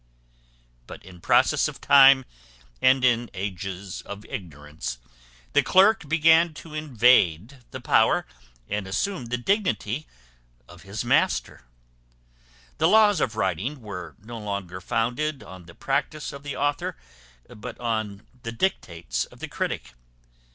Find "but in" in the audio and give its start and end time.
0.87-1.21